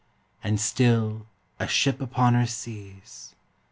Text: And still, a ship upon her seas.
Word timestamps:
And 0.43 0.59
still, 0.59 1.27
a 1.59 1.67
ship 1.67 2.01
upon 2.01 2.33
her 2.33 2.47
seas. 2.47 3.35